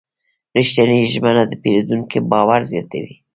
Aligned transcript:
رښتینې 0.57 0.97
ژمنه 1.13 1.43
د 1.47 1.53
پیرودونکي 1.61 2.19
باور 2.31 2.61
زیاتوي. 2.71 3.15